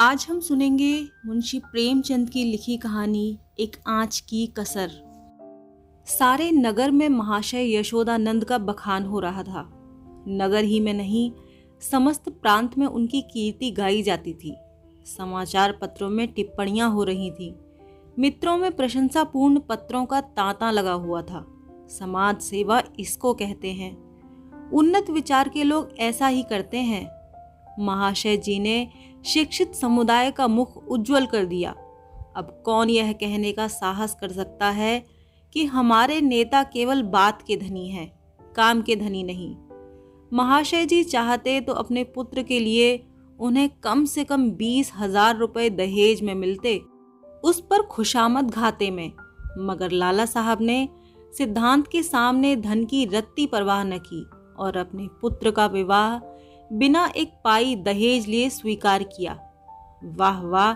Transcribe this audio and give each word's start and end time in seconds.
आज 0.00 0.26
हम 0.30 0.40
सुनेंगे 0.40 1.08
मुंशी 1.26 1.58
प्रेमचंद 1.58 2.30
की 2.30 2.44
लिखी 2.44 2.76
कहानी, 2.76 3.38
एक 3.60 3.76
आँच 3.86 4.20
की 4.20 4.46
कसर। 4.46 4.90
सारे 6.06 6.50
नगर 6.50 6.90
में 6.90 7.08
महाशय 7.08 7.76
यशोदानंद 7.76 8.44
का 8.44 8.58
बखान 8.58 9.04
हो 9.04 9.20
रहा 9.20 9.42
था। 9.42 9.70
नगर 10.28 10.64
ही 10.64 10.80
में 10.80 10.94
नहीं, 10.94 11.32
समस्त 11.80 12.28
प्रांत 12.28 12.78
में 12.78 12.86
उनकी 12.86 13.20
कीर्ति 13.20 13.70
गाई 13.70 14.02
जाती 14.02 14.34
थी। 14.34 14.56
समाचार 15.18 15.72
पत्रों 15.72 16.08
में 16.08 16.28
टिप्पणियाँ 16.28 16.90
हो 16.90 17.04
रही 17.04 17.30
थी। 17.30 17.54
मित्रों 18.18 18.56
में 18.56 18.76
प्रशंसापूर्ण 18.76 19.60
पत्रों 19.60 20.06
का 20.06 20.20
तांता 20.20 20.70
लगा 20.70 20.92
हुआ 20.92 21.22
था। 21.22 21.46
समाज 21.90 22.40
सेवा 22.40 22.82
इसको 22.98 23.34
कहते 23.34 23.72
हैं। 23.72 24.07
उन्नत 24.72 25.10
विचार 25.10 25.48
के 25.48 25.64
लोग 25.64 25.94
ऐसा 25.98 26.26
ही 26.26 26.42
करते 26.42 26.78
हैं। 26.78 27.06
महाशय 27.80 28.36
जी 28.36 28.58
ने 28.58 28.88
शिक्षित 29.24 29.74
समुदाय 29.74 30.30
का 30.30 30.46
मुख 30.48 30.76
उज्जवल 30.78 31.26
कर 31.26 31.44
दिया। 31.44 31.70
अब 32.36 32.60
कौन 32.64 32.90
यह 32.90 33.12
कहने 33.12 33.52
का 33.52 33.66
साहस 33.68 34.16
कर 34.20 34.32
सकता 34.32 34.70
है 34.70 35.04
कि 35.52 35.64
हमारे 35.66 36.20
नेता 36.20 36.62
केवल 36.62 37.02
बात 37.04 37.42
के 37.42 37.56
धनी 37.56 37.88
हैं, 37.88 38.10
काम 38.56 38.82
के 38.82 38.96
धनी 38.96 39.22
नहीं। 39.22 39.54
महाशय 40.32 40.86
जी 40.86 41.02
चाहते 41.04 41.60
तो 41.60 41.72
अपने 41.74 42.04
पुत्र 42.06 42.42
के 42.42 42.60
लिए 42.60 43.04
उन्हें 43.38 43.68
कम 43.82 44.04
से 44.04 44.24
कम 44.24 44.50
बीस 44.50 44.92
हज़ार 44.96 45.36
रुपये 45.36 45.68
दहेज 45.70 46.22
में 46.22 46.34
मिलते, 46.34 46.80
उस 47.44 47.60
पर 47.60 47.82
खुशामद 47.82 48.50
घाते 48.50 48.90
में, 48.90 49.12
मगर 49.60 49.90
लाला 49.90 50.26
साहब 50.26 50.62
ने 50.62 50.88
सिद्धांत 51.32 51.86
के 51.86 52.02
सामने 52.02 52.54
धन 52.56 52.84
की 52.84 53.04
रत्ती 53.06 53.46
परवाह 53.46 53.82
न 53.84 53.98
की। 53.98 54.24
और 54.58 54.76
अपने 54.76 55.08
पुत्र 55.20 55.50
का 55.50 55.66
विवाह 55.66 56.18
बिना 56.72 57.06
एक 57.16 57.32
पाई 57.44 57.76
दहेज 57.76 58.26
लिए 58.28 58.50
स्वीकार 58.50 59.02
किया। 59.02 59.38
वाह 60.04 60.42
वाह, 60.42 60.72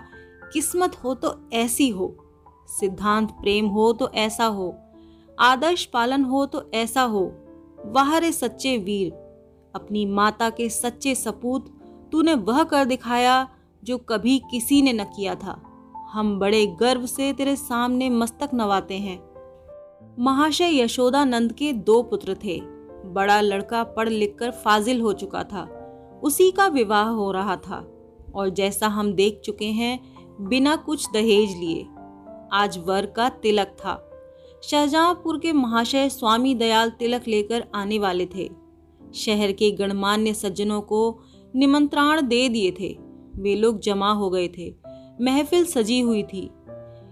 किस्मत 0.53 0.97
हो 1.05 1.15
तो 1.15 1.51
ऐसी 1.53 1.89
हो। 1.89 2.17
सिद्धांत 2.69 3.31
प्रेम 3.31 3.67
हो 3.67 3.93
तो 3.93 4.09
ऐसा 4.09 4.45
हो। 4.45 4.75
आदर्श 5.41 5.85
पालन 5.85 6.25
हो 6.25 6.47
तो 6.47 6.71
ऐसा 6.75 7.03
हो। 7.03 7.33
वाह 7.85 8.19
रे 8.19 8.33
सच्चे 8.33 8.79
वीर। 8.79 9.13
अपनी 9.75 10.07
माता 10.07 10.51
के 10.51 10.69
सच्चे 10.69 11.15
सपूत 11.15 11.69
तूने 12.13 12.35
वह 12.35 12.63
कर 12.65 12.85
दिखाया 12.85 13.49
जो 13.85 13.99
कभी 13.99 14.39
किसी 14.51 14.83
ने 14.83 14.93
न 14.93 15.05
किया 15.05 15.35
था। 15.35 15.63
हम 16.13 16.39
बड़े 16.39 16.67
गर्व 16.67 17.07
से 17.07 17.33
तेरे 17.33 17.57
सामने 17.57 18.11
मस्तक 18.11 18.51
नवाते 18.55 18.95
हैं। 18.95 19.19
महाशय 20.19 20.81
यशोदानंद 20.81 21.53
के 21.53 21.73
दो 21.73 22.03
पुत्र 22.03 22.37
थे। 22.45 22.72
बड़ा 23.05 23.41
लड़का 23.41 23.85
पढ़ 23.85 24.09
लिख 24.09 24.37
कर 24.39 24.51
फाजिल 24.51 25.01
हो 25.01 25.13
चुका 25.13 25.45
था। 25.45 25.79
उसी 26.25 26.51
का 26.51 26.67
विवाह 26.67 27.09
हो 27.09 27.33
रहा 27.33 27.57
था 27.57 27.93
और 28.35 28.49
जैसा 28.49 28.87
हम 28.87 29.13
देख 29.13 29.41
चुके 29.45 29.65
हैं, 29.65 30.01
बिना 30.41 30.77
कुछ 30.77 31.09
दहेज 31.13 31.57
लिए। 31.57 31.87
आज 32.53 32.79
वर 32.87 33.07
का 33.07 33.29
तिलक 33.29 33.67
था। 33.67 34.09
शाहजहांपुर 34.63 35.39
के 35.39 35.53
महाशय 35.53 36.09
स्वामी 36.09 36.55
दयाल 36.55 36.91
तिलक 36.91 37.29
लेकर 37.29 37.65
आने 37.75 37.99
वाले 37.99 38.27
थे। 38.27 38.51
शहर 39.15 39.53
के 39.53 39.71
गणमान्य 39.71 40.35
सज्जनों 40.35 40.81
को 40.81 41.19
निमंत्रण 41.57 42.23
दे 42.23 42.49
दिए 42.49 42.71
थे। 42.71 42.99
वे 43.37 43.57
लोग 43.57 43.81
जमा 43.81 44.13
हो 44.13 44.31
गए 44.31 44.49
थे। 44.49 44.75
महफिल 45.21 45.65
सजी 45.65 46.01
हुई 46.01 46.23
थी। 46.23 46.51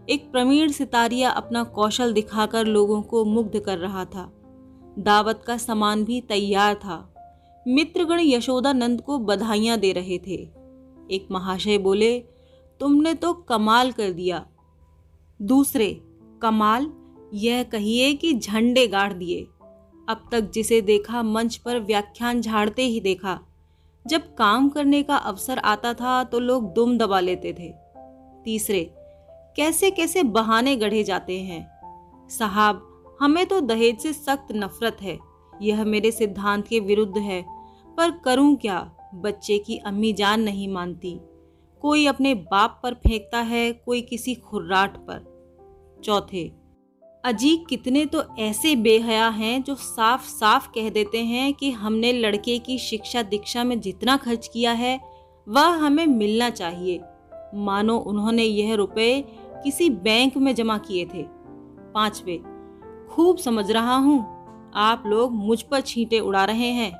एक 0.08 0.28
प्रवीण 0.32 0.70
सितारिया 0.70 1.30
अपना 1.30 1.64
कौशल 1.64 2.12
दिखाकर 2.12 2.64
लोगों 2.64 3.02
को 3.02 3.25
मुग्ध 3.25 3.60
कर 3.60 3.78
रहा 3.78 4.04
था। 4.04 4.39
दावत 4.98 5.42
का 5.46 5.56
सामान 5.56 6.05
भी 6.05 6.20
तैयार 6.20 6.74
था। 6.74 7.14
मित्रगण 7.69 8.20
यशोदानंद 8.20 9.00
को 9.00 9.19
बधाइयाँ 9.19 9.78
दे 9.78 9.92
रहे 9.92 10.19
थे। 10.19 10.48
एक 11.10 11.28
महाशय 11.30 11.78
बोले, 11.78 12.19
तुमने 12.80 13.14
तो 13.14 13.32
कमाल 13.32 13.92
कर 13.92 14.10
दिया। 14.10 14.47
दूसरे, 15.42 16.00
कमाल, 16.42 16.92
यह 17.34 17.62
कहिए 17.62 18.15
कि 18.15 18.32
झंडे 18.34 18.87
गाड़ 18.87 19.12
दिए। 19.12 19.48
अब 20.09 20.28
तक 20.32 20.41
जिसे 20.41 20.81
देखा, 20.81 21.22
मंच 21.22 21.56
पर 21.56 21.81
व्याख्यान 21.81 22.41
झाड़ते 22.41 22.82
ही 22.82 23.00
देखा। 23.00 23.41
जब 24.06 24.34
काम 24.34 24.69
करने 24.69 25.03
का 25.03 25.16
अवसर 25.16 25.59
आता 25.59 25.94
था 25.94 26.25
तो 26.25 26.38
लोग 26.38 26.72
दुम 26.72 26.98
दबा 26.98 27.20
लेते 27.20 27.53
थे। 27.53 27.72
तीसरे 28.44 28.91
कैसे 29.56 29.91
कैसे 29.91 30.22
बहाने 30.22 30.76
गढ़े 30.76 31.04
जाते 31.04 31.41
हैं? 31.41 31.81
साहब 32.28 32.90
हमें 33.20 33.47
तो 33.47 33.60
दहेज 33.60 34.00
से 34.00 34.12
सख्त 34.12 34.47
नफरत 34.53 34.97
है। 35.03 35.19
यह 35.62 35.84
मेरे 35.84 36.10
सिद्धांत 36.10 36.69
के 36.69 36.81
विरुद्ध 36.81 37.19
है। 37.19 37.44
पर 37.97 38.10
करूँ 38.10 38.56
क्या? 38.56 38.97
बच्चे 39.14 39.58
की 39.58 39.76
अम्मी 39.76 40.12
जान 40.12 40.41
नहीं 40.41 40.69
मानती। 40.69 41.20
कोई 41.82 42.06
अपने 42.06 42.34
बाप 42.34 42.80
पर 42.82 42.94
फेंकता 42.94 43.41
है, 43.41 43.72
कोई 43.72 44.00
किसी 44.00 44.34
खुर्राट 44.34 44.97
पर। 44.97 45.30
चौथे 46.04 46.53
अजी 47.25 47.64
कितने 47.69 48.06
तो 48.06 48.22
ऐसे 48.38 48.76
बेहया 48.76 49.28
हैं 49.28 49.62
जो 49.62 49.75
साफ़ 49.75 50.28
साफ़ 50.28 50.69
कह 50.69 50.91
देते 50.91 51.19
हैं 51.19 51.54
कि 51.54 51.70
हमने 51.70 52.12
लड़के 52.12 52.59
की 52.59 52.78
शिक्षा 52.78 53.22
दीक्षा 53.22 53.64
में 53.64 53.80
जितना 53.80 54.16
खर्च 54.16 54.50
किया 54.53 54.72
है, 54.72 55.00
वह 55.48 55.66
हमें 55.66 56.06
मिलना 56.06 56.50
चाहिए। 56.50 57.00
मानो 57.54 57.98
उन्होंने 57.98 58.42
यह 58.42 58.75
रुपए 58.75 59.25
किसी 59.64 59.91
बैंक 59.91 60.36
में 60.36 60.54
जमा 60.54 60.78
किए 60.78 61.04
थे। 61.04 61.22
पांचवे 61.94 62.42
खूब 63.10 63.37
समझ 63.37 63.71
रहा 63.71 63.97
हूँ। 63.97 64.41
आप 64.75 65.03
लोग 65.06 65.32
मुझ 65.32 65.62
पर 65.62 65.81
छींटे 65.81 66.21
उड़ा 66.21 66.44
रहे 66.44 66.71
हैं। 66.71 66.93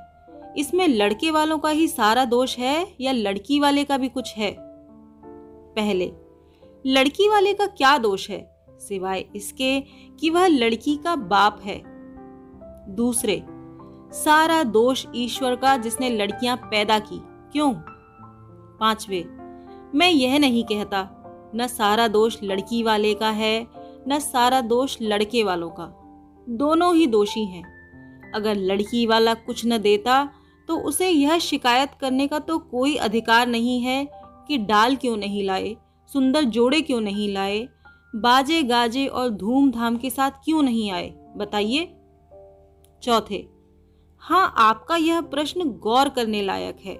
इसमें 0.57 0.87
लड़के 0.87 1.31
वालों 1.31 1.57
का 1.57 1.69
ही 1.69 1.87
सारा 1.87 2.25
दोष 2.25 2.57
है 2.57 2.87
या 3.01 3.11
लड़की 3.11 3.59
वाले 3.59 3.83
का 3.83 3.97
भी 3.97 4.09
कुछ 4.09 4.33
है? 4.37 4.55
पहले, 5.75 6.11
लड़की 6.85 7.29
वाले 7.29 7.53
का 7.53 7.65
क्या 7.65 7.97
दोष 7.97 8.29
है, 8.29 8.65
सिवाय 8.79 9.25
इसके 9.35 9.79
कि 10.19 10.29
वह 10.29 10.47
लड़की 10.47 10.95
का 10.95 11.15
बाप 11.15 11.59
है? 11.63 11.81
दूसरे, 12.95 13.43
सारा 14.13 14.63
दोष 14.63 15.05
ईश्वर 15.15 15.55
का 15.55 15.77
जिसने 15.77 16.09
लड़कियाँ 16.09 16.57
पैदा 16.57 16.99
की, 16.99 17.19
क्यों? 17.51 17.73
पांचवे, 18.79 19.23
मैं 19.95 20.09
यह 20.09 20.39
नहीं 20.39 20.63
कहता, 20.63 21.07
न 21.55 21.67
सारा 21.67 22.07
दोष 22.07 22.37
लड़की 22.43 22.83
वाले 22.83 23.13
का 23.13 23.29
है, 23.29 23.67
न 24.07 24.19
सारा 24.19 24.61
दोष 24.61 24.97
लड़के 25.01 25.43
वालों 25.43 25.69
का। 25.69 26.00
दोनों 26.51 26.95
ही 26.95 27.07
दोषी 27.07 27.45
हैं। 27.45 27.63
अगर 28.33 28.55
लड़की 28.55 29.05
वाला 29.05 29.33
कुछ 29.35 29.65
न 29.65 29.77
देता 29.77 30.23
तो 30.69 30.77
उसे 30.79 31.09
यह 31.09 31.37
शिकायत 31.39 31.91
करने 32.01 32.27
का 32.27 32.39
तो 32.39 32.57
कोई 32.59 32.95
अधिकार 32.97 33.47
नहीं 33.47 33.79
है 33.81 34.07
कि 34.47 34.57
डाल 34.57 34.95
क्यों 34.95 35.15
नहीं 35.17 35.43
लाए, 35.43 35.75
सुंदर 36.09 36.43
जोड़े 36.43 36.81
क्यों 36.81 36.99
नहीं 37.01 37.27
लाए, 37.33 37.67
बाजे 38.13 38.61
गाजे 38.63 39.05
और 39.07 39.29
धूमधाम 39.29 39.97
के 39.97 40.09
साथ 40.09 40.31
क्यों 40.45 40.61
नहीं 40.63 40.91
आए, 40.91 41.09
बताइए? 41.37 41.85
चौथे 43.03 43.45
हाँ 44.21 44.53
आपका 44.57 44.95
यह 44.95 45.21
प्रश्न 45.21 45.69
गौर 45.79 46.09
करने 46.09 46.41
लायक 46.41 46.77
है। 46.85 46.97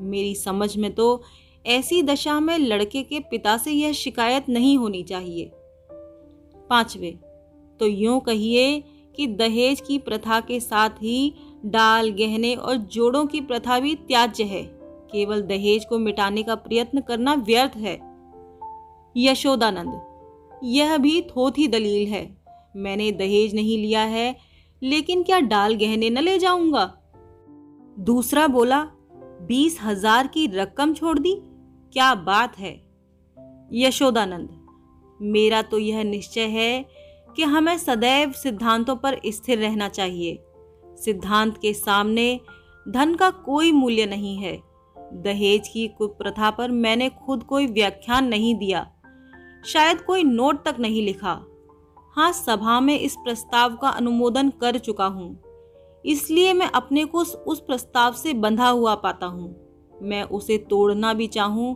मेरी 0.00 0.34
समझ 0.34 0.76
में 0.76 0.92
तो 0.94 1.22
ऐसी 1.64 2.02
दशा 2.02 2.38
में 2.40 2.56
लड़के 2.58 3.02
के 3.02 3.20
पिता 3.20 3.56
से 3.56 3.72
यह 3.72 3.92
शिकायत 3.92 4.48
नहीं 4.48 4.76
होनी 4.78 5.02
चाहिए। 5.02 5.50
पांचवे 6.70 7.10
तो 7.80 7.86
यूँ 7.86 8.20
कहिए 8.20 8.82
कि 9.16 9.26
दहेज 9.26 9.80
की 9.80 9.98
प्रथा 9.98 10.40
के 10.40 10.60
साथ 10.60 10.90
ही 10.90 11.34
डाल, 11.66 12.10
गहने 12.10 12.54
और 12.54 12.76
जोड़ों 12.76 13.26
की 13.26 13.40
प्रथा 13.40 13.78
भी 13.80 13.94
त्याज्य 13.94 14.44
है। 14.44 14.62
केवल 15.12 15.42
दहेज 15.42 15.84
को 15.84 15.98
मिटाने 15.98 16.42
का 16.42 16.54
प्रयत्न 16.54 17.00
करना 17.00 17.34
व्यर्थ 17.34 17.76
है। 17.76 17.94
यशोदानंद, 19.16 20.00
यह 20.64 20.96
भी 20.96 21.20
थोथी 21.22 21.68
दलील 21.68 22.08
है। 22.08 22.24
मैंने 22.76 23.12
दहेज 23.12 23.54
नहीं 23.54 23.78
लिया 23.78 24.02
है, 24.02 24.36
लेकिन 24.82 25.22
क्या 25.22 25.40
डाल, 25.40 25.74
गहने 25.74 26.10
न 26.10 26.18
ले 26.18 26.38
जाऊँगा? 26.38 26.84
दूसरा 27.98 28.46
बोला, 28.46 28.82
बीस 29.42 29.78
हज़ार 29.82 30.26
की 30.26 30.46
रकम 30.46 30.94
छोड़ 30.94 31.18
दी? 31.18 31.34
क्या 31.92 32.14
बात 32.14 32.58
है? 32.58 32.72
यशोदानंद, 33.72 34.48
मेरा 35.20 35.62
तो 35.62 35.78
यह 35.78 36.02
निश्चय 36.04 36.46
है 36.48 37.03
कि 37.36 37.42
हमें 37.42 37.76
सदैव 37.78 38.32
सिद्धांतों 38.32 38.96
पर 38.96 39.20
स्थिर 39.26 39.58
रहना 39.58 39.88
चाहिए। 39.88 40.38
सिद्धांत 40.98 41.58
के 41.58 41.72
सामने 41.74 42.40
धन 42.86 43.14
का 43.14 43.30
कोई 43.30 43.72
मूल्य 43.72 44.06
नहीं 44.06 44.36
है। 44.36 44.56
दहेज 44.96 45.68
की 45.68 45.86
कुप्रथा 45.88 46.50
पर 46.50 46.70
मैंने 46.70 47.08
खुद 47.26 47.42
कोई 47.42 47.66
व्याख्यान 47.66 48.28
नहीं 48.28 48.54
दिया। 48.54 48.86
शायद 49.66 50.00
कोई 50.00 50.24
नोट 50.24 50.64
तक 50.64 50.76
नहीं 50.80 51.02
लिखा। 51.02 51.40
हाँ 52.16 52.30
सभा 52.32 52.78
में 52.80 52.98
इस 52.98 53.16
प्रस्ताव 53.16 53.76
का 53.76 53.88
अनुमोदन 53.88 54.50
कर 54.50 54.78
चुका 54.78 55.06
हूँ। 55.06 55.38
इसलिए 56.04 56.52
मैं 56.52 56.66
अपने 56.66 57.04
को 57.04 57.20
उस 57.20 57.60
प्रस्ताव 57.60 58.12
से 58.12 58.32
बंधा 58.32 58.68
हुआ 58.68 58.94
पाता 58.94 59.26
हूँ। 59.26 59.54
मैं 59.94 60.22
उसे 60.22 60.58
तोड़ना 60.70 61.12
भी 61.14 61.26
चाहूँ 61.26 61.74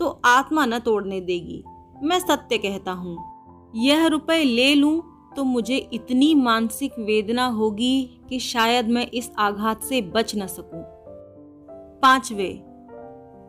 तो 0.00 0.08
आत्मा 0.24 0.66
न 0.66 0.78
तोड़ने 0.78 1.20
देगी। 1.20 1.62
मैं 2.02 2.18
सत्य 2.20 2.58
कहता 2.58 2.92
हूँ। 2.92 3.35
यह 3.76 4.06
रुपए 4.06 4.42
ले 4.44 4.74
लूँ 4.74 5.02
तो 5.36 5.44
मुझे 5.44 5.76
इतनी 5.92 6.34
मानसिक 6.34 6.98
वेदना 6.98 7.46
होगी 7.46 8.20
कि 8.28 8.38
शायद 8.38 8.88
मैं 8.88 9.06
इस 9.06 9.30
आघात 9.38 9.82
से 9.82 10.00
बच 10.02 10.34
न 10.36 10.46
सकूँ। 10.46 10.82
पांचवे, 12.02 12.48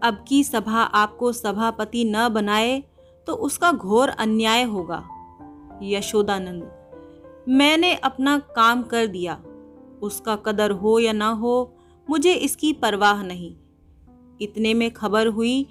अब 0.04 0.26
की 0.28 0.44
सभा 0.44 0.82
आपको 0.82 1.32
सभापति 1.32 2.04
न 2.06 2.28
बनाए 2.30 2.84
तो 3.28 3.34
उसका 3.34 3.72
घोर 3.72 4.10
अन्याय 4.10 4.64
होगा। 4.64 5.04
यशोदानंद, 5.84 6.72
मैंने 7.50 7.94
अपना 7.94 8.38
काम 8.56 8.84
कर 8.84 9.08
दिया। 9.08 9.42
उसका 10.02 10.36
कदर 10.36 10.72
हो 10.72 11.00
या 11.00 11.14
ना 11.14 11.30
हो, 11.30 11.74
मुझे 12.10 12.34
इसकी 12.34 12.74
परवाह 12.74 13.24
नहीं। 13.24 13.56
इतने 14.42 14.74
में 14.74 14.90
खबर 14.92 15.28
हुई 15.28 15.68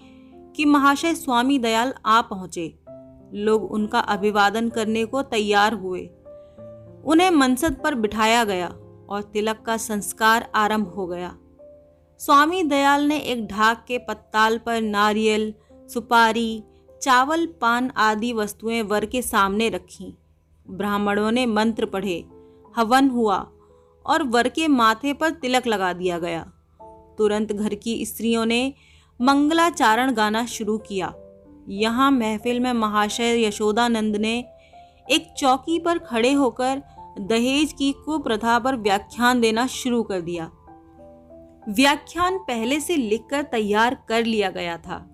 कि 0.56 0.64
महाशय 0.64 1.14
स्वामी 1.14 1.58
दयाल 1.58 1.94
आ 2.06 2.20
पहुँचे। 2.20 2.85
लोग 3.34 3.72
उनका 3.72 3.98
अभिवादन 3.98 4.68
करने 4.68 5.04
को 5.04 5.22
तैयार 5.22 5.72
हुए। 5.72 6.10
उन्हें 7.04 7.30
मनसद 7.30 7.76
पर 7.84 7.94
बिठाया 7.94 8.44
गया 8.44 8.68
और 9.08 9.22
तिलक 9.22 9.62
का 9.66 9.76
संस्कार 9.76 10.50
आरंभ 10.54 10.88
हो 10.88 11.06
गया। 11.06 11.36
स्वामी 12.18 12.62
दयाल 12.62 13.02
ने 13.02 13.18
एक 13.18 13.46
ढाक 13.46 13.84
के 13.88 13.98
पत्ताल 13.98 14.58
पर 14.58 14.80
नारियल, 14.80 15.54
सुपारी, 15.72 16.64
चावल, 17.02 17.46
पान 17.46 17.92
आदि 17.96 18.32
वस्तुएँ 18.32 18.82
वर 18.82 19.06
के 19.06 19.22
सामने 19.22 19.68
रखी। 19.68 20.18
ब्राह्मणों 20.70 21.32
ने 21.32 21.46
मंत्र 21.46 21.86
पढ़े, 21.86 22.24
हवन 22.76 23.08
हुआ 23.08 23.52
और 24.06 24.22
वर 24.22 24.48
के 24.48 24.68
माथे 24.68 25.12
पर 25.12 25.30
तिलक 25.30 25.66
लगा 25.66 25.92
दिया 25.92 26.18
गया। 26.18 26.52
तुरंत 27.18 27.52
घर 27.52 27.74
की 27.74 28.06
स्त्रियों 28.06 28.46
ने 28.46 28.74
मंगलाचारण 29.20 30.12
गाना 30.12 30.46
शुरू 30.46 30.78
किया। 30.78 31.14
यहाँ 31.68 32.10
महफिल 32.10 32.60
में 32.60 32.72
महाशय 32.72 33.44
यशोदानंद 33.44 34.16
ने 34.16 34.44
एक 35.10 35.34
चौकी 35.38 35.78
पर 35.78 35.98
खड़े 35.98 36.32
होकर 36.32 36.82
दहेज 37.20 37.72
की 37.72 37.92
कुप्रथा 37.92 38.58
पर 38.58 38.76
व्याख्यान 38.76 39.40
देना 39.40 39.66
शुरू 39.66 40.02
कर 40.02 40.20
दिया। 40.20 40.50
व्याख्यान 41.68 42.38
पहले 42.38 42.80
से 42.80 42.96
लिखकर 42.96 43.42
तैयार 43.42 44.04
कर 44.08 44.24
लिया 44.24 44.50
गया 44.50 44.76
था। 44.76 45.12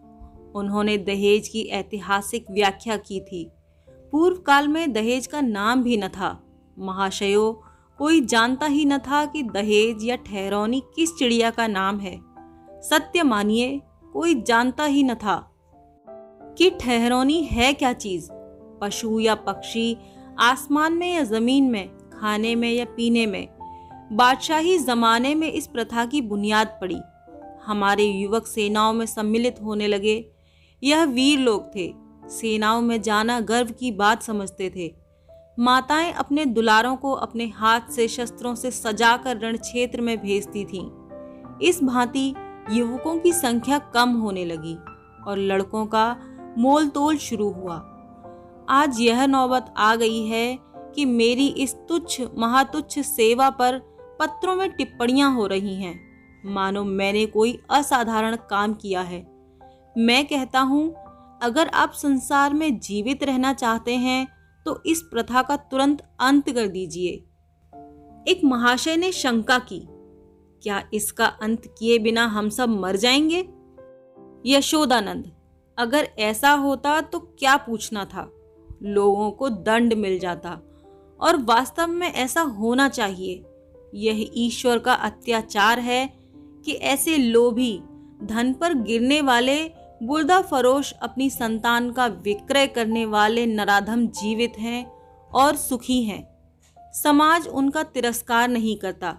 उन्होंने 0.54 0.98
दहेज 0.98 1.48
की 1.48 1.62
ऐतिहासिक 1.62 2.46
व्याख्या 2.50 2.96
की 2.96 3.20
थी। 3.20 3.50
पूर्व 3.88 4.36
काल 4.36 4.68
में 4.68 4.92
दहेज 4.92 5.26
का 5.26 5.40
नाम 5.40 5.82
भी 5.82 5.96
न 5.96 6.08
था। 6.08 6.44
महाशयो 6.78 7.62
कोई 7.98 8.20
जानता 8.20 8.66
ही 8.66 8.84
न 8.84 8.98
था 8.98 9.24
कि 9.26 9.42
दहेज 9.42 10.04
या 10.04 10.16
ठहरौनी 10.16 10.82
किस 10.96 11.16
चिड़िया 11.16 11.50
का 11.50 11.66
नाम 11.66 11.98
है। 11.98 12.20
सत्य 12.82 13.22
मानिए, 13.22 13.80
कोई 14.12 14.42
जानता 14.42 14.84
ही 14.84 15.02
न 15.02 15.14
था। 15.14 15.51
कि 16.58 16.70
ठहरौनी 16.70 17.42
है 17.42 17.72
क्या 17.72 17.92
चीज़? 17.92 18.28
पशु 18.80 19.20
या 19.20 19.34
पक्षी, 19.34 19.96
आसमान 20.38 20.92
में 20.92 21.14
या 21.14 21.24
ज़मीन 21.24 21.64
में, 21.64 21.88
खाने 21.88 22.54
में 22.54 22.72
या 22.72 22.84
पीने 22.84 23.26
में? 23.26 23.48
बादशाही 24.12 24.78
जमाने 24.78 25.34
में 25.34 25.52
इस 25.52 25.66
प्रथा 25.66 26.06
की 26.06 26.20
बुनियाद 26.20 26.78
पड़ी। 26.80 26.98
हमारे 27.66 28.04
युवक 28.04 28.46
सेनाओं 28.46 28.92
में 28.92 29.06
सम्मिलित 29.06 29.56
होने 29.64 29.86
लगे। 29.86 30.30
यह 30.82 31.04
वीर 31.04 31.38
लोग 31.38 31.76
थे। 31.76 31.94
सेनाओं 32.24 32.80
में 32.80 33.02
जाना 33.02 33.40
गर्व 33.40 33.70
की 33.70 33.92
बात 33.92 34.22
समझते 34.22 34.70
थे। 34.76 34.94
माताएँ 35.58 36.12
अपने 36.12 36.44
दुलारों 36.44 36.96
को 36.96 37.12
अपने 37.12 37.48
हाथ 37.48 37.80
से 37.80 38.08
शस्त्रों 38.08 38.54
से 38.54 38.70
सजाकर 38.70 39.38
रण 39.38 39.56
क्षेत्र 39.56 40.00
में 40.00 40.18
भेजती 40.18 40.64
थीं। 40.64 40.90
इस 41.62 41.84
भांति 41.84 42.34
युवकों 42.70 43.18
की 43.18 43.32
संख्या 43.32 43.78
कम 43.78 44.10
होने 44.10 44.44
लगी 44.44 44.76
और 45.26 45.38
लड़कों 45.38 45.86
का 45.86 46.16
मोल 46.58 46.88
तोल 46.88 47.16
शुरू 47.16 47.48
हुआ। 47.50 47.74
आज 48.68 49.00
यह 49.00 49.26
नौबत 49.26 49.72
आ 49.76 49.94
गई 49.96 50.26
है 50.26 50.58
कि 50.94 51.04
मेरी 51.04 51.46
इस 51.46 51.74
तुच्छ, 51.88 52.22
महातुच्छ 52.38 52.98
सेवा 52.98 53.50
पर 53.50 53.78
पत्रों 54.20 54.54
में 54.56 54.70
टिप्पणियाँ 54.72 55.34
हो 55.34 55.46
रही 55.46 55.74
हैं। 55.74 55.94
मानो 56.44 56.84
मैंने 56.84 57.24
कोई 57.26 57.58
असाधारण 57.70 58.36
काम 58.50 58.74
किया 58.74 59.00
है। 59.00 59.20
मैं 59.96 60.24
कहता 60.26 60.60
हूँ, 60.60 60.94
अगर 61.42 61.68
आप 61.68 61.92
संसार 61.92 62.54
में 62.54 62.78
जीवित 62.78 63.24
रहना 63.24 63.52
चाहते 63.52 63.96
हैं 63.96 64.26
तो 64.66 64.82
इस 64.86 65.02
प्रथा 65.02 65.42
का 65.42 65.56
तुरंत 65.56 66.02
अंत 66.20 66.50
कर 66.50 66.66
दीजिए। 66.66 67.10
एक 68.28 68.40
महाशय 68.44 68.96
ने 68.96 69.12
शंका 69.12 69.58
की, 69.58 69.80
क्या 70.62 70.82
इसका 70.94 71.26
अंत 71.42 71.74
किए 71.78 71.98
बिना 71.98 72.26
हम 72.26 72.48
सब 72.48 72.68
मर 72.68 72.96
जाएँगे? 72.96 73.48
यशोदानंद 74.46 75.32
अगर 75.78 76.08
ऐसा 76.18 76.50
होता 76.50 77.00
तो 77.00 77.18
क्या 77.38 77.56
पूछना 77.56 78.04
था? 78.04 78.30
लोगों 78.82 79.30
को 79.30 79.48
दंड 79.48 79.94
मिल 79.94 80.18
जाता 80.18 80.50
और 81.20 81.36
वास्तव 81.36 81.86
में 81.86 82.12
ऐसा 82.12 82.40
होना 82.40 82.88
चाहिए। 82.88 83.42
यह 83.94 84.30
ईश्वर 84.34 84.78
का 84.78 84.94
अत्याचार 84.94 85.78
है 85.78 86.06
कि 86.64 86.72
ऐसे 86.72 87.16
लोभी 87.16 87.78
धन 88.22 88.52
पर 88.52 88.74
गिरने 88.74 89.20
वाले 89.20 89.62
बुर्दा 90.02 90.40
फरोश 90.40 90.92
अपनी 90.92 91.30
संतान 91.30 91.90
का 91.92 92.06
विक्रय 92.06 92.66
करने 92.66 93.04
वाले 93.06 93.46
नराधम 93.46 94.06
जीवित 94.06 94.52
हैं 94.58 94.84
और 95.30 95.56
सुखी 95.56 96.02
हैं। 96.02 96.22
समाज 96.94 97.48
उनका 97.48 97.82
तिरस्कार 97.82 98.48
नहीं 98.48 98.76
करता, 98.76 99.16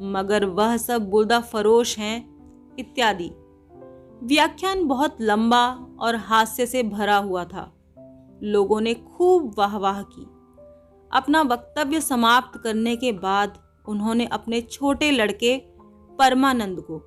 मगर 0.00 0.44
वह 0.44 0.76
सब 0.76 1.08
बुर्दा 1.10 1.40
फरोश 1.40 1.98
हैं, 1.98 2.76
इत्यादि। 2.78 3.30
व्याख्यान 4.24 4.86
बहुत 4.86 5.16
लंबा 5.20 5.66
और 6.00 6.16
हास्य 6.16 6.66
से 6.66 6.82
भरा 6.82 7.16
हुआ 7.16 7.44
था। 7.44 7.72
लोगों 8.42 8.80
ने 8.80 8.94
खूब 8.94 9.54
वाहवाह 9.58 10.02
की। 10.02 10.22
अपना 11.12 11.42
वक्तव्य 11.42 12.00
समाप्त 12.00 12.60
करने 12.60 12.96
के 12.96 13.12
बाद 13.12 13.58
उन्होंने 13.88 14.26
अपने 14.26 14.60
छोटे 14.60 15.10
लड़के 15.10 15.58
परमानंद 16.18 16.80
को, 16.80 17.06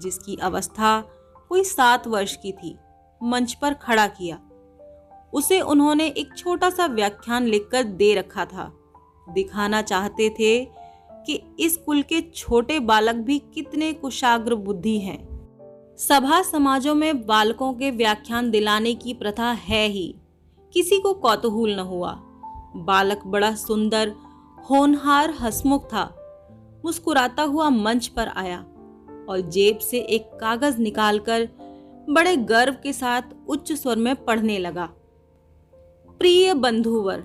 जिसकी 0.00 0.36
अवस्था 0.36 1.00
कोई 1.48 1.64
सात 1.64 2.06
वर्ष 2.06 2.36
की 2.36 2.52
थी, 2.52 2.78
मंच 3.22 3.54
पर 3.54 3.74
खड़ा 3.74 4.06
किया। 4.06 4.40
उसे 5.32 5.60
उन्होंने 5.60 6.06
एक 6.06 6.36
छोटा 6.36 6.70
सा 6.70 6.86
व्याख्यान 6.86 7.44
लिखकर 7.44 7.82
दे 7.82 8.14
रखा 8.14 8.44
था। 8.44 8.72
दिखाना 9.28 9.82
चाहते 9.82 10.30
थे 10.30 10.64
कि 11.12 11.42
इस 11.60 11.76
कुल 11.76 12.02
के 12.02 12.20
छोटे 12.20 12.80
बालक 12.80 13.14
भी 13.14 13.38
कितने 13.38 13.92
कुशाग्र 13.92 14.54
बुद्धि 14.54 14.98
हैं। 14.98 15.29
सभा 16.08 16.42
समाजों 16.42 16.94
में 16.94 17.26
बालकों 17.26 17.72
के 17.72 17.90
व्याख्यान 17.90 18.50
दिलाने 18.50 18.94
की 18.94 19.14
प्रथा 19.14 19.50
है 19.50 19.88
ही। 19.88 20.14
किसी 20.72 21.00
को 21.00 21.14
कौतूहल 21.14 21.76
न 21.76 21.78
हुआ। 21.78 22.12
बालक 22.76 23.20
बड़ा 23.26 23.54
सुंदर, 23.54 24.08
होनहार, 24.70 25.30
हसमुख 25.30 25.86
था। 25.86 26.16
मुस्कुराता 26.84 27.42
हुआ 27.42 27.68
मंच 27.68 28.06
पर 28.06 28.28
आया 28.28 28.58
और 29.28 29.40
जेब 29.40 29.78
से 29.78 29.98
एक 29.98 30.30
कागज़ 30.40 30.78
निकालकर 30.78 31.48
बड़े 32.10 32.36
गर्व 32.36 32.76
के 32.82 32.92
साथ 32.92 33.22
उच्च 33.48 33.72
स्वर 33.72 33.96
में 33.96 34.24
पढ़ने 34.24 34.58
लगा। 34.58 34.88
प्रिय 36.18 36.54
बंधुवर, 36.54 37.24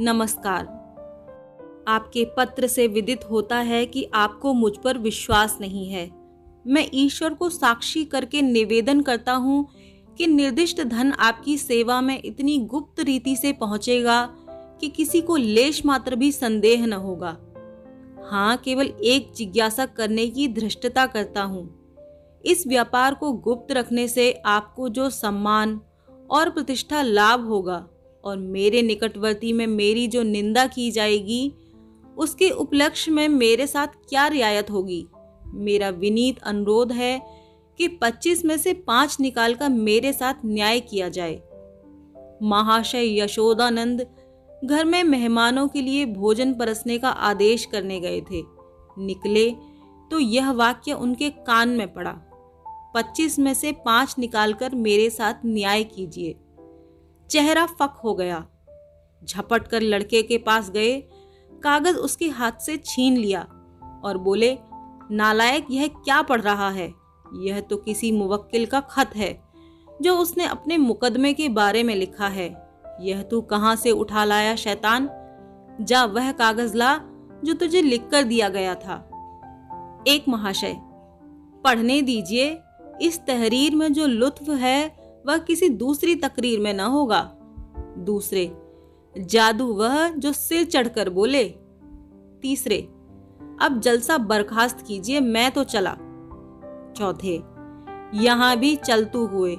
नमस्कार। 0.00 0.66
आपके 1.88 2.24
पत्र 2.36 2.66
से 2.66 2.86
विदित 2.86 3.24
होता 3.30 3.56
है 3.56 3.86
कि 3.86 4.10
आपको 4.14 4.52
मुझ 4.52 4.76
पर 4.76 4.98
विश्वास 4.98 5.58
नहीं 5.60 5.88
है। 5.88 6.21
मैं 6.66 6.88
ईश्वर 6.94 7.34
को 7.34 7.50
साक्षी 7.50 8.04
करके 8.04 8.42
निवेदन 8.42 9.00
करता 9.00 9.32
हूँ 9.32 9.68
कि 10.18 10.26
निर्दिष्ट 10.26 10.82
धन 10.82 11.12
आपकी 11.12 11.58
सेवा 11.58 12.00
में 12.00 12.22
इतनी 12.24 12.58
गुप्त 12.58 13.00
रीति 13.00 13.36
से 13.36 13.52
पहुंचेगा 13.52 14.28
कि 14.80 14.88
किसी 14.88 15.20
को 15.20 15.36
लेश 15.36 15.86
मात्र 15.86 16.16
भी 16.16 16.32
संदेह 16.32 16.86
न 16.86 16.92
होगा। 16.92 17.36
हाँ 18.30 18.56
केवल 18.56 18.86
एक 18.86 19.32
जिज्ञासा 19.36 19.86
करने 19.86 20.26
की 20.26 20.48
धृष्टता 20.48 21.06
करता 21.06 21.42
हूँ। 21.42 21.82
इस 22.46 22.66
व्यापार 22.66 23.14
को 23.14 23.32
गुप्त 23.32 23.72
रखने 23.72 24.08
से 24.08 24.42
आपको 24.46 24.88
जो 24.88 25.10
सम्मान 25.10 25.80
और 26.30 26.50
प्रतिष्ठा 26.50 27.02
लाभ 27.02 27.46
होगा 27.46 27.86
और 28.24 28.38
मेरे 28.38 28.82
निकटवर्ती 28.82 29.52
में 29.52 29.66
मेरी 29.66 30.06
जो 30.06 30.22
निंदा 30.22 30.66
की 30.66 30.90
जाएगी, 30.90 31.52
उसके 32.16 32.50
उपलक्ष्य 32.50 33.10
में 33.10 33.28
मेरे 33.28 33.66
साथ 33.66 33.86
क्या 33.86 34.26
रियायत 34.26 34.70
होगी? 34.70 35.06
मेरा 35.54 35.88
विनीत 35.88 36.38
अनुरोध 36.38 36.92
है 36.92 37.42
कि 37.78 37.88
25 37.88 38.44
में 38.44 38.56
से 38.56 38.72
पाँच 38.72 39.16
निकालकर 39.20 39.68
मेरे 39.68 40.12
साथ 40.12 40.34
न्याय 40.44 40.80
किया 40.80 41.08
जाए। 41.08 41.42
महाशय 42.42 43.20
यशोदानंद 43.20 44.06
घर 44.64 44.84
में 44.84 45.04
मेहमानों 45.04 45.68
के 45.68 45.80
लिए 45.80 46.06
भोजन 46.06 46.54
परसने 46.54 46.98
का 46.98 47.08
आदेश 47.08 47.64
करने 47.64 48.00
गए 48.00 48.20
थे। 48.20 48.42
निकले 48.98 49.50
तो 50.10 50.18
यह 50.18 50.50
वाक्य 50.50 50.92
उनके 50.92 51.30
कान 51.30 51.68
में 51.68 51.92
पड़ा। 51.92 52.20
पच्चीस 52.94 53.38
में 53.38 53.54
से 53.54 53.72
पाँच 53.72 54.14
निकालकर 54.18 54.74
मेरे 54.74 55.10
साथ 55.10 55.34
न्याय 55.46 55.84
कीजिए। 55.84 56.36
चेहरा 57.30 57.66
फक 57.66 58.00
हो 58.04 58.14
गया। 58.14 58.46
झपट 59.24 59.68
कर 59.68 59.80
लड़के 59.80 60.22
के 60.22 60.38
पास 60.38 60.70
गए। 60.70 61.00
कागज़ 61.52 61.96
उसके 61.96 62.28
हाथ 62.28 62.52
से 62.52 62.76
छीन 62.76 63.16
लिया 63.16 63.42
और 64.04 64.18
बोले 64.18 64.58
नालायक 65.12 65.66
यह 65.70 65.86
क्या 65.86 66.22
पढ़ 66.22 66.40
रहा 66.40 66.70
है? 66.70 66.94
यह 67.34 67.60
तो 67.60 67.76
किसी 67.76 68.12
मुवक्किल 68.12 68.66
का 68.66 68.80
खत 68.80 69.10
है, 69.16 69.42
जो 70.02 70.18
उसने 70.18 70.44
अपने 70.44 70.76
मुकदमे 70.76 71.32
के 71.32 71.48
बारे 71.48 71.82
में 71.82 71.94
लिखा 71.94 72.28
है। 72.28 72.70
यह 73.00 73.22
तू 73.22 73.40
कहाँ 73.40 73.76
से 73.76 73.90
उठा 73.90 74.24
लाया, 74.24 74.56
शैतान? 74.56 75.10
जा 75.80 76.04
वह 76.04 76.32
कागज़ 76.32 76.76
ला 76.76 77.00
जो 77.44 77.54
तुझे 77.54 77.82
लिख 77.82 78.08
कर 78.10 78.22
दिया 78.22 78.48
गया 78.48 78.74
था। 78.74 79.08
एक 80.08 80.28
महाशय, 80.28 80.76
पढ़ने 81.64 82.02
दीजिए। 82.02 82.58
इस 83.02 83.20
तहरीर 83.26 83.74
में 83.74 83.92
जो 83.92 84.06
लुत्फ 84.06 84.50
है, 84.50 84.96
वह 85.26 85.38
किसी 85.38 85.68
दूसरी 85.68 86.14
तकरीर 86.14 86.60
में 86.60 86.74
न 86.74 86.80
होगा। 86.80 87.36
दूसरे, 87.98 88.56
जादू 89.18 89.66
वह 89.66 90.08
जो 90.08 90.32
सिर 90.32 90.64
चढ़कर 90.64 91.10
बोले। 91.10 91.44
तीसरे 92.42 92.88
अब 93.62 93.80
जलसा 93.80 94.18
बर्खास्त 94.18 94.84
कीजिए, 94.86 95.20
मैं 95.20 95.50
तो 95.50 95.64
चला। 95.64 95.96
चौथे, 96.96 97.42
यहाँ 98.14 98.56
भी 98.56 98.76
चलतू 98.76 99.26
हुए। 99.26 99.56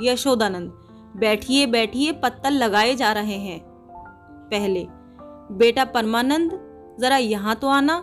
यशोदानंद, 0.00 0.70
बैठिए 1.16 1.66
बैठिए, 1.66 2.12
पत्तल 2.12 2.52
लगाए 2.52 2.94
जा 2.94 3.12
रहे 3.12 3.36
हैं। 3.36 3.60
पहले, 4.50 4.86
बेटा 5.56 5.84
परमानंद, 5.84 6.50
जरा 7.00 7.16
यहाँ 7.16 7.56
तो 7.56 7.68
आना। 7.68 8.00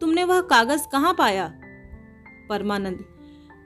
तुमने 0.00 0.24
वह 0.24 0.40
कागज़ 0.40 0.88
कहाँ 0.92 1.14
पाया? 1.14 1.52
परमानंद, 2.48 3.04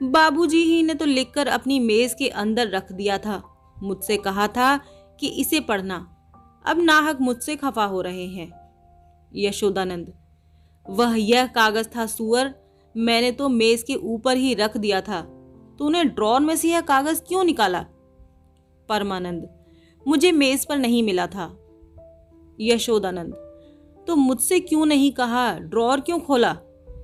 बाबूजी 0.03 0.63
ही 0.63 0.83
ने 0.83 0.93
तो 0.93 1.05
लिखकर 1.05 1.47
अपनी 1.47 1.79
मेज 1.79 2.13
के 2.13 2.27
अंदर 2.27 2.69
रख 2.69 2.91
दिया 2.91 3.17
था। 3.17 3.43
मुझसे 3.83 4.17
कहा 4.17 4.47
था 4.47 4.77
कि 5.19 5.27
इसे 5.27 5.59
पढ़ना। 5.59 6.15
अब 6.65 6.77
नाहक 6.79 7.21
मुझसे 7.21 7.55
खफा 7.55 7.85
हो 7.85 8.01
रहे 8.01 8.25
हैं। 8.25 8.51
यशोदानंद 9.35 10.13
वह 10.89 11.15
यह 11.19 11.47
कागज़ 11.47 11.87
था, 11.87 12.05
सुअर। 12.05 12.55
मैंने 12.97 13.31
तो 13.31 13.49
मेज 13.49 13.83
के 13.83 13.95
ऊपर 13.95 14.37
ही 14.37 14.53
रख 14.53 14.77
दिया 14.77 15.01
था। 15.01 15.21
तूने 15.79 16.03
ड्रॉर 16.03 16.39
में 16.39 16.55
से 16.55 16.69
यह 16.69 16.81
कागज़ 16.81 17.21
क्यों 17.21 17.43
निकाला? 17.43 17.85
परमानंद, 18.89 19.49
मुझे 20.07 20.31
मेज 20.31 20.65
पर 20.65 20.77
नहीं 20.77 21.03
मिला 21.03 21.27
था। 21.27 21.59
यशोदानंद 22.61 23.33
तो 24.07 24.15
मुझसे 24.15 24.59
क्यों 24.59 24.85
नहीं 24.85 25.11
कहा? 25.11 25.59
ड्रॉर 25.59 25.99
क्यों 25.99 26.19
खोला? 26.19 26.57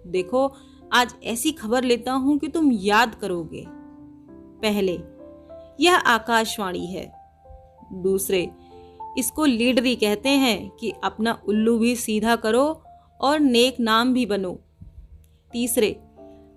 देखो, 0.08 0.54
आज 0.94 1.16
ऐसी 1.24 1.52
खबर 1.52 1.84
लेता 1.84 2.12
हूँ 2.12 2.38
कि 2.38 2.48
तुम 2.48 2.72
याद 2.72 3.16
करोगे। 3.16 3.66
पहले, 4.62 5.00
यह 5.80 5.96
आकाशवाणी 5.96 6.86
है। 6.86 7.14
दूसरे, 7.94 8.50
इसको 9.18 9.46
लीडरी 9.46 9.96
कहते 9.96 10.30
हैं 10.30 10.70
कि 10.70 10.94
अपना 11.04 11.42
उल्लू 11.48 11.80
भी 11.80 11.96
सीधा 11.96 12.36
करो 12.36 12.81
और 13.22 13.40
नेक 13.40 13.80
नाम 13.80 14.14
भी 14.14 14.26
बनो। 14.26 14.60
तीसरे, 15.52 16.02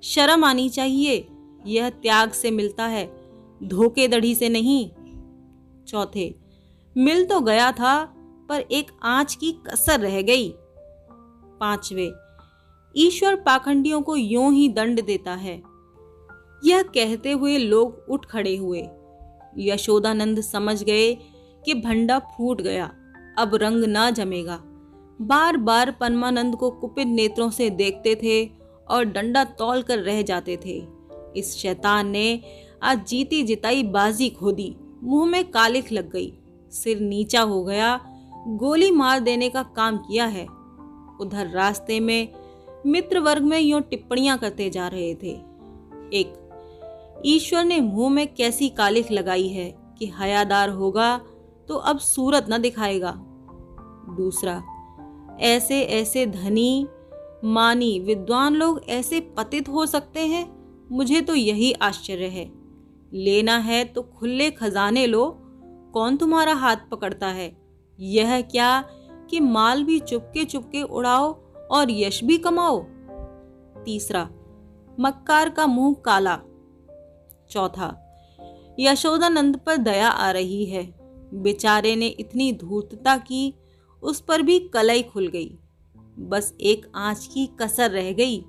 शर्म 0.02 0.44
आनी 0.44 0.68
चाहिए। 0.68 1.28
यह 1.66 1.90
त्याग 1.90 2.30
से 2.30 2.50
मिलता 2.50 2.86
है 2.86 3.06
धोखे 3.62 4.08
दढ़ी 4.08 4.34
से 4.34 4.48
नहीं। 4.48 4.90
चौथे, 5.84 6.34
मिल 6.96 7.24
तो 7.24 7.40
गया 7.40 7.72
था, 7.72 8.04
पर 8.48 8.60
एक 8.60 8.90
आँच 9.02 9.34
की 9.34 9.52
कसर 9.52 10.00
रह 10.00 10.22
गई। 10.22 10.54
पांचवे, 11.60 12.12
ईश्वर 12.96 13.36
पाखंडियों 13.36 14.02
को 14.02 14.16
यूँ 14.16 14.52
ही 14.52 14.68
दंड 14.68 15.04
देता 15.04 15.34
है। 15.34 15.62
यह 16.64 16.82
कहते 16.82 17.32
हुए 17.32 17.58
लोग 17.58 18.04
उठ 18.08 18.26
खड़े 18.26 18.56
हुए। 18.56 18.88
यशोदानंद 19.58 20.40
समझ 20.40 20.84
गए 20.84 21.14
कि 21.64 21.74
भंडा 21.74 22.18
फूट 22.18 22.60
गया। 22.60 22.94
अब 23.38 23.54
रंग 23.54 23.84
ना 23.84 24.10
जमेगा। 24.10 24.73
बार 25.26 25.56
बार 25.56 25.90
परमानंद 25.90 26.56
को 26.56 26.70
कुपित 26.70 27.06
नेत्रों 27.06 27.50
से 27.50 27.70
देखते 27.70 28.14
थे 28.14 28.50
और 28.90 29.04
डंडा 29.04 29.44
तौल 29.44 29.82
कर 29.82 29.98
रह 29.98 30.22
जाते 30.22 30.56
थे। 30.56 30.86
इस 31.36 31.54
शैतान 31.56 32.08
ने 32.08 32.40
आज 32.82 33.06
जीती 33.06 33.42
जिताई 33.42 33.82
बाजी 33.82 34.28
खो 34.30 34.52
दी। 34.52 34.76
मुँह 35.02 35.26
में 35.26 35.50
कालिख 35.50 35.92
लग 35.92 36.10
गई। 36.10 36.32
सिर 36.70 37.00
नीचा 37.00 37.42
हो 37.42 37.64
गया। 37.64 38.00
गोली 38.46 38.90
मार 38.90 39.20
देने 39.20 39.48
का 39.50 39.62
काम 39.62 39.96
किया 39.96 40.26
है। 40.26 40.46
उधर 41.20 41.50
रास्ते 41.50 42.00
में 42.00 42.28
मित्र 42.86 43.18
वर्ग 43.18 43.42
में 43.42 43.60
यूँ 43.60 43.80
टिप्पणियाँ 43.80 44.38
करते 44.38 44.70
जा 44.70 44.88
रहे 44.88 45.14
थे। 45.14 45.30
एक, 46.12 47.22
ईश्वर 47.26 47.64
ने 47.64 47.80
मुँह 47.80 48.10
में 48.10 48.34
कैसी 48.34 48.68
कालिख 48.68 49.10
लगाई 49.12 49.48
है 49.48 49.74
कि 49.98 50.12
हयादार 50.18 50.68
होगा 50.68 51.16
तो 51.68 51.74
अब 51.74 51.98
सूरत 51.98 52.46
न 52.50 52.60
दिखाएगा। 52.62 53.14
दूसरा 54.16 54.62
ऐसे 55.40 55.82
ऐसे 55.82 56.26
धनी, 56.26 56.86
मानी, 57.44 58.00
विद्वान 58.00 58.54
लोग 58.54 58.80
ऐसे 58.88 59.20
पतित 59.20 59.68
हो 59.68 59.86
सकते 59.86 60.20
हैं? 60.20 60.64
मुझे 60.92 61.20
तो 61.20 61.34
यही 61.34 61.72
आश्चर्य 61.72 62.24
है। 62.24 62.52
लेना 63.12 63.58
है 63.58 63.84
तो 63.84 64.02
खुले 64.02 64.50
खजाने 64.50 65.06
लो। 65.06 65.38
कौन 65.94 66.16
तुम्हारा 66.16 66.54
हाथ 66.54 66.76
पकड़ता 66.90 67.26
है? 67.26 67.56
यह 68.00 68.40
क्या 68.40 68.84
कि 69.30 69.40
माल 69.40 69.84
भी 69.84 69.98
चुपके 69.98 70.44
चुपके 70.44 70.82
उड़ाओ 70.82 71.32
और 71.70 71.90
यश 71.90 72.24
भी 72.24 72.38
कमाओ? 72.38 72.84
तीसरा, 73.84 74.30
मक्कार 75.00 75.50
का 75.50 75.66
मुँह 75.66 75.94
काला। 76.04 76.40
चौथा, 77.50 78.00
यशोदानंद 78.80 79.56
पर 79.56 79.76
दया 79.76 80.08
आ 80.08 80.30
रही 80.30 80.64
है। 80.64 80.94
बेचारे 81.34 81.96
ने 81.96 82.06
इतनी 82.06 82.52
धूर्तता 82.52 83.16
की 83.16 83.54
उस 84.04 84.20
पर 84.20 84.42
भी 84.42 84.58
कलई 84.58 85.02
खुल 85.02 85.26
गई। 85.26 85.58
बस 86.18 86.54
एक 86.60 86.92
आँच 86.94 87.28
की 87.34 87.46
कसर 87.60 87.90
रह 87.90 88.12
गई। 88.12 88.40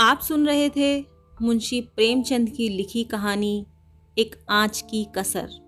आप 0.00 0.20
सुन 0.22 0.46
रहे 0.46 0.68
थे 0.68 1.00
मुंशी 1.42 1.80
प्रेमचंद 1.80 2.50
की 2.50 2.68
लिखी 2.68 3.04
कहानी, 3.04 3.66
एक 4.18 4.36
आँच 4.50 4.84
की 4.90 5.06
कसर। 5.16 5.61